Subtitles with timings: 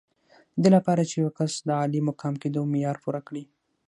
[0.61, 3.43] د دې لپاره چې یو کس د عالي مقام کېدو معیار پوره کړي.